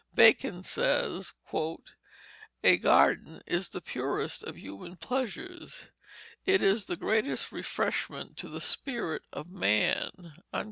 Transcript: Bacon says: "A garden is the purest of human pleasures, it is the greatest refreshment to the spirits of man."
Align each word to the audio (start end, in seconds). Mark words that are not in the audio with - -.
Bacon 0.15 0.63
says: 0.63 1.35
"A 2.63 2.77
garden 2.77 3.43
is 3.45 3.69
the 3.69 3.81
purest 3.81 4.41
of 4.41 4.57
human 4.57 4.95
pleasures, 4.95 5.89
it 6.43 6.63
is 6.63 6.85
the 6.87 6.97
greatest 6.97 7.51
refreshment 7.51 8.35
to 8.37 8.49
the 8.49 8.61
spirits 8.61 9.27
of 9.31 9.51
man." 9.51 10.33